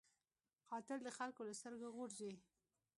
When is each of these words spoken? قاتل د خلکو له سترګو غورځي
قاتل 0.69 0.99
د 1.03 1.09
خلکو 1.17 1.41
له 1.47 1.53
سترګو 1.59 1.87
غورځي 1.95 2.33